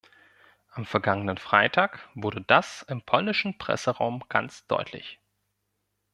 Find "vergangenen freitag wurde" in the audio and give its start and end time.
0.87-2.41